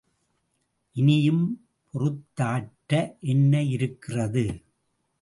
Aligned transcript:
இனியும் 0.95 1.43
பொறுத்தாற்ற 1.93 2.91
என்ன 3.27 3.63
இருக்கிறது? 3.69 4.45